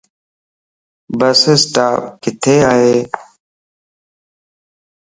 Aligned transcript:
بس 1.17 1.39
اسٽاپ 1.53 1.97
ڪٿي 2.23 2.55
ائي 2.71 2.95